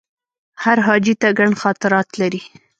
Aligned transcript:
هر 0.63 0.77
حاجي 0.87 1.13
ته 1.21 1.27
ګڼ 1.37 1.49
خاطرات 1.61 2.07
لري. 2.21 2.41